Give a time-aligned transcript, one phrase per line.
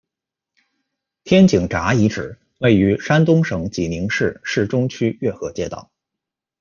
[1.23, 5.91] 天井闸遗址，位于山东省济宁市市中区越河街道。